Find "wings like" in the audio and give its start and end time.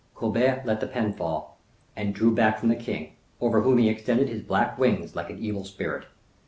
4.79-5.29